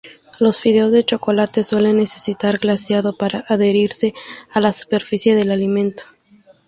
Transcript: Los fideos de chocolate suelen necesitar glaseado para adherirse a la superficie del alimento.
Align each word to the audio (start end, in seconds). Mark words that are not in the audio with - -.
Los 0.39 0.59
fideos 0.59 0.91
de 0.91 1.05
chocolate 1.05 1.63
suelen 1.63 1.97
necesitar 1.97 2.57
glaseado 2.57 3.15
para 3.17 3.45
adherirse 3.47 4.15
a 4.51 4.59
la 4.59 4.73
superficie 4.73 5.35
del 5.35 5.51
alimento. 5.51 6.05